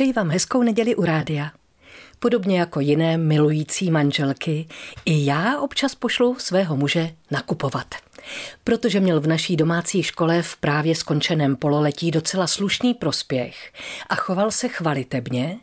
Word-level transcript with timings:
Přeji 0.00 0.12
vám 0.12 0.30
hezkou 0.30 0.62
neděli 0.62 0.96
u 0.96 1.04
rádia. 1.04 1.50
Podobně 2.18 2.60
jako 2.60 2.80
jiné 2.80 3.18
milující 3.18 3.90
manželky, 3.90 4.68
i 5.04 5.24
já 5.24 5.60
občas 5.60 5.94
pošlu 5.94 6.36
svého 6.38 6.76
muže 6.76 7.10
nakupovat. 7.30 7.86
Protože 8.64 9.00
měl 9.00 9.20
v 9.20 9.26
naší 9.26 9.56
domácí 9.56 10.02
škole 10.02 10.42
v 10.42 10.56
právě 10.56 10.94
skončeném 10.94 11.56
pololetí 11.56 12.10
docela 12.10 12.46
slušný 12.46 12.94
prospěch 12.94 13.72
a 14.08 14.14
choval 14.14 14.50
se 14.50 14.68
chvalitebně, 14.68 15.58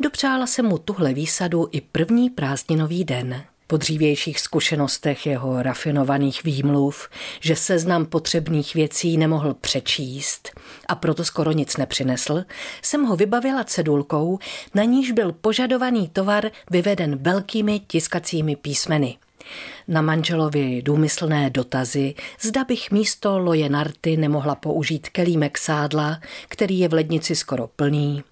dopřála 0.00 0.46
se 0.46 0.62
mu 0.62 0.78
tuhle 0.78 1.14
výsadu 1.14 1.68
i 1.72 1.80
první 1.80 2.30
prázdninový 2.30 3.04
den 3.04 3.44
po 3.72 3.76
dřívějších 3.76 4.40
zkušenostech 4.40 5.26
jeho 5.26 5.62
rafinovaných 5.62 6.44
výmluv, 6.44 7.08
že 7.40 7.56
seznam 7.56 8.06
potřebných 8.06 8.74
věcí 8.74 9.16
nemohl 9.16 9.54
přečíst 9.54 10.50
a 10.86 10.94
proto 10.94 11.24
skoro 11.24 11.52
nic 11.52 11.76
nepřinesl, 11.76 12.44
jsem 12.82 13.04
ho 13.04 13.16
vybavila 13.16 13.64
cedulkou, 13.64 14.38
na 14.74 14.84
níž 14.84 15.12
byl 15.12 15.32
požadovaný 15.32 16.08
tovar 16.08 16.50
vyveden 16.70 17.16
velkými 17.16 17.80
tiskacími 17.80 18.56
písmeny. 18.56 19.16
Na 19.88 20.02
manželovi 20.02 20.82
důmyslné 20.82 21.50
dotazy, 21.50 22.14
zda 22.40 22.64
bych 22.64 22.90
místo 22.90 23.38
loje 23.38 23.68
narty 23.68 24.16
nemohla 24.16 24.54
použít 24.54 25.08
kelímek 25.08 25.58
sádla, 25.58 26.20
který 26.48 26.78
je 26.78 26.88
v 26.88 26.92
lednici 26.92 27.36
skoro 27.36 27.66
plný, 27.66 28.22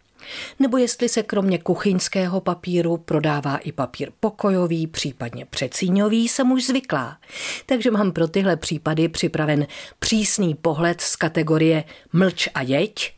nebo 0.58 0.76
jestli 0.76 1.08
se 1.08 1.22
kromě 1.22 1.58
kuchyňského 1.58 2.40
papíru 2.40 2.96
prodává 2.96 3.56
i 3.56 3.72
papír 3.72 4.10
pokojový, 4.20 4.86
případně 4.86 5.46
přecíňový, 5.46 6.28
jsem 6.28 6.52
už 6.52 6.66
zvyklá. 6.66 7.18
Takže 7.66 7.90
mám 7.90 8.12
pro 8.12 8.28
tyhle 8.28 8.56
případy 8.56 9.08
připraven 9.08 9.66
přísný 9.98 10.54
pohled 10.54 11.00
z 11.00 11.16
kategorie 11.16 11.84
mlč 12.12 12.48
a 12.54 12.62
jeď, 12.62 13.14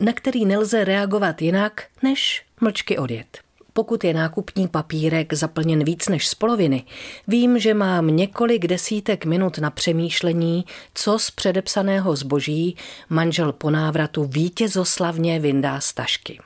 na 0.00 0.12
který 0.12 0.44
nelze 0.44 0.84
reagovat 0.84 1.42
jinak, 1.42 1.84
než 2.02 2.44
mlčky 2.60 2.98
odjet. 2.98 3.43
Pokud 3.76 4.04
je 4.04 4.14
nákupní 4.14 4.68
papírek 4.68 5.32
zaplněn 5.32 5.84
víc 5.84 6.08
než 6.08 6.28
z 6.28 6.34
poloviny, 6.34 6.84
vím, 7.28 7.58
že 7.58 7.74
mám 7.74 8.06
několik 8.06 8.66
desítek 8.66 9.24
minut 9.24 9.58
na 9.58 9.70
přemýšlení, 9.70 10.64
co 10.94 11.18
z 11.18 11.30
předepsaného 11.30 12.16
zboží 12.16 12.76
manžel 13.08 13.52
po 13.52 13.70
návratu 13.70 14.24
vítězoslavně 14.24 15.40
vyndá 15.40 15.80
z 15.80 15.92
tašky. 15.92 16.40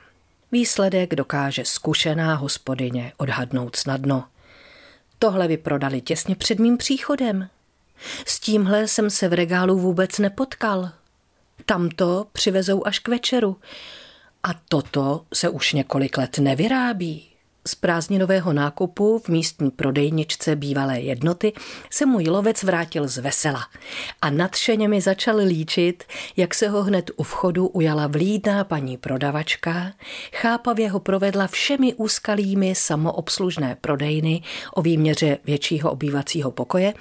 Výsledek 0.51 1.15
dokáže 1.15 1.65
zkušená 1.65 2.35
hospodyně 2.35 3.13
odhadnout 3.17 3.75
snadno. 3.75 4.23
Tohle 5.19 5.47
vyprodali 5.47 6.01
těsně 6.01 6.35
před 6.35 6.59
mým 6.59 6.77
příchodem. 6.77 7.47
S 8.25 8.39
tímhle 8.39 8.87
jsem 8.87 9.09
se 9.09 9.27
v 9.27 9.33
regálu 9.33 9.79
vůbec 9.79 10.19
nepotkal. 10.19 10.89
Tamto 11.65 12.27
přivezou 12.31 12.87
až 12.87 12.99
k 12.99 13.07
večeru. 13.07 13.57
A 14.43 14.49
toto 14.69 15.25
se 15.33 15.49
už 15.49 15.73
několik 15.73 16.17
let 16.17 16.37
nevyrábí. 16.39 17.29
Z 17.67 17.75
prázdninového 17.75 18.53
nákupu 18.53 19.19
v 19.19 19.29
místní 19.29 19.71
prodejničce 19.71 20.55
bývalé 20.55 20.99
jednoty 20.99 21.53
se 21.89 22.05
můj 22.05 22.23
lovec 22.23 22.63
vrátil 22.63 23.07
z 23.07 23.17
vesela 23.17 23.67
a 24.21 24.29
nadšeně 24.29 24.87
mi 24.87 25.01
začal 25.01 25.37
líčit, 25.37 26.03
jak 26.37 26.53
se 26.53 26.69
ho 26.69 26.83
hned 26.83 27.11
u 27.15 27.23
vchodu 27.23 27.67
ujala 27.67 28.07
vlídná 28.07 28.63
paní 28.63 28.97
prodavačka, 28.97 29.91
chápavě 30.33 30.89
ho 30.89 30.99
provedla 30.99 31.47
všemi 31.47 31.93
úskalými 31.93 32.75
samoobslužné 32.75 33.77
prodejny 33.81 34.41
o 34.73 34.81
výměře 34.81 35.37
většího 35.45 35.91
obývacího 35.91 36.51
pokoje 36.51 36.93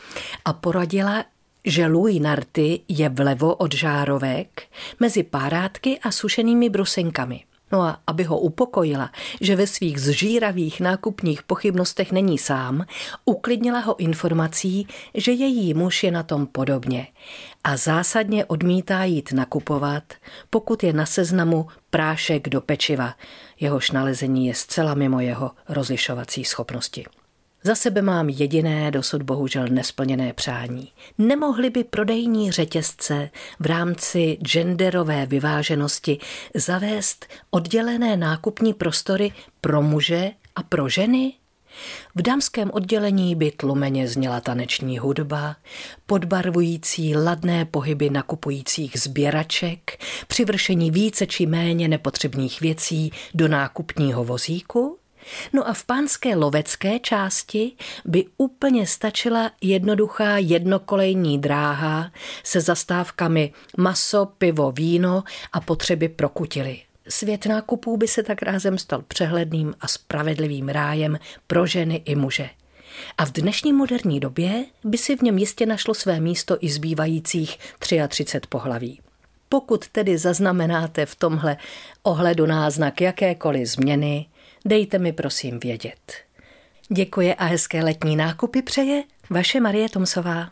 a 0.45 0.53
poradila, 0.53 1.25
že 1.65 1.87
Louis 1.87 2.21
Narty 2.21 2.81
je 2.89 3.09
vlevo 3.09 3.55
od 3.55 3.75
žárovek 3.75 4.63
mezi 5.01 5.23
párátky 5.23 5.99
a 5.99 6.11
sušenými 6.11 6.71
brusenkami. 6.71 7.45
No 7.73 7.83
a 7.83 8.01
aby 8.07 8.25
ho 8.25 8.39
upokojila, 8.39 9.11
že 9.41 9.57
ve 9.57 9.67
svých 9.67 10.01
zžíravých 10.01 10.81
nákupních 10.81 11.43
pochybnostech 11.43 12.13
není 12.13 12.39
sám, 12.39 12.85
uklidnila 13.25 13.81
ho 13.81 14.01
informací, 14.01 14.89
že 15.15 15.33
její 15.33 15.75
muž 15.75 16.05
je 16.05 16.11
na 16.11 16.23
tom 16.23 16.47
podobně 16.47 17.07
a 17.65 17.77
zásadně 17.77 18.45
odmítá 18.45 19.05
jít 19.05 19.33
nakupovat, 19.33 20.15
pokud 20.51 20.83
je 20.83 20.93
na 20.93 21.07
seznamu 21.07 21.67
prášek 21.91 22.49
do 22.49 22.61
pečiva. 22.61 23.15
Jehož 23.61 23.91
nalezení 23.91 24.47
je 24.47 24.55
zcela 24.55 24.95
mimo 24.95 25.21
jeho 25.21 25.51
rozlišovací 25.69 26.45
schopnosti. 26.45 27.05
Za 27.63 27.75
sebe 27.75 28.03
mám 28.03 28.29
jediné, 28.29 28.91
dosud 28.91 29.23
bohužel 29.23 29.69
nesplněné 29.69 30.33
přání. 30.33 30.89
Nemohli 31.19 31.71
by 31.71 31.85
prodejní 31.85 32.53
řetězce 32.53 33.31
v 33.61 33.67
rámci 33.67 34.39
genderové 34.43 35.27
vyváženosti 35.27 36.19
zavést 36.55 37.27
oddělené 37.51 38.17
nákupní 38.17 38.75
prostory 38.75 39.33
pro 39.61 39.83
muže 39.83 40.31
a 40.57 40.63
pro 40.63 40.89
ženy? 40.89 41.33
V 42.15 42.23
dámském 42.23 42.71
oddělení 42.73 43.35
by 43.35 43.51
tlumeně 43.51 44.09
zněla 44.09 44.41
taneční 44.41 44.99
hudba, 44.99 45.57
podbarvující 46.07 47.17
ladné 47.17 47.65
pohyby 47.65 48.11
nakupujících 48.11 49.01
sběraček, 49.01 50.05
přivršení 50.29 50.91
více 50.91 51.27
či 51.27 51.47
méně 51.47 51.89
nepotřebných 51.89 52.61
věcí 52.61 53.13
do 53.35 53.49
nákupního 53.49 54.25
vozíku? 54.25 54.98
No 55.53 55.69
a 55.69 55.73
v 55.73 55.85
pánské 55.85 56.37
lovecké 56.37 56.99
části 56.99 57.73
by 58.05 58.25
úplně 58.37 58.87
stačila 58.87 59.51
jednoduchá 59.61 60.39
jednokolejní 60.39 61.39
dráha 61.39 62.13
se 62.45 62.61
zastávkami 62.61 63.53
maso, 63.77 64.27
pivo, 64.27 64.73
víno 64.73 65.25
a 65.53 65.61
potřeby 65.61 66.09
pro 66.09 66.29
kutily. 66.29 66.81
Svět 67.09 67.47
nákupů 67.47 67.97
by 67.97 68.09
se 68.09 68.23
tak 68.23 68.43
rázem 68.43 68.79
stal 68.79 69.03
přehledným 69.09 69.75
a 69.81 69.89
spravedlivým 69.89 70.69
rájem 70.69 71.19
pro 71.47 71.67
ženy 71.67 72.03
i 72.05 72.15
muže. 72.15 72.51
A 73.19 73.25
v 73.25 73.33
dnešní 73.33 73.73
moderní 73.73 74.21
době 74.21 74.65
by 74.85 74.99
si 74.99 75.17
v 75.17 75.23
něm 75.23 75.39
jistě 75.39 75.67
našlo 75.67 75.95
své 75.95 76.21
místo 76.21 76.57
i 76.61 76.69
zbývajících 76.69 77.59
33 78.09 78.41
pohlaví. 78.49 79.01
Pokud 79.49 79.89
tedy 79.89 80.19
zaznamenáte 80.19 81.07
v 81.07 81.15
tomhle 81.15 81.57
ohledu 82.03 82.47
náznak 82.47 83.01
jakékoliv 83.01 83.69
změny, 83.69 84.27
dejte 84.65 84.99
mi 84.99 85.13
prosím 85.13 85.61
vědět. 85.61 86.13
Děkuji 86.89 87.35
a 87.35 87.45
hezké 87.45 87.85
letní 87.85 88.17
nákupy 88.17 88.63
přeje 88.63 89.03
vaše 89.31 89.61
Marie 89.61 89.89
Tomsová. 89.89 90.51